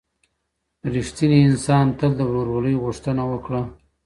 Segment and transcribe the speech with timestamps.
[0.93, 3.61] رښتيني انسان تل د ورورولۍ غوښتنه وکړه.